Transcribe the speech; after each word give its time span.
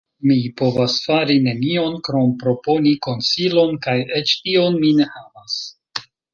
Mi 0.27 0.35
povas 0.61 0.95
fari 1.03 1.35
nenion 1.47 1.99
krom 2.09 2.33
proponi 2.45 2.95
konsilon, 3.09 3.79
kaj 3.87 3.97
eĉ 4.23 4.35
tion 4.43 4.83
mi 4.83 4.93
ne 5.03 5.11
havas. 5.15 5.63